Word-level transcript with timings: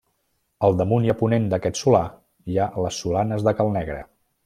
Al 0.67 0.77
damunt 0.79 1.05
i 1.09 1.11
a 1.13 1.15
ponent 1.19 1.45
d'aquest 1.53 1.79
solà 1.83 2.03
hi 2.53 2.57
ha 2.57 2.69
les 2.87 3.01
Solanes 3.05 3.51
de 3.51 3.59
Cal 3.63 3.75
Negre. 3.81 4.05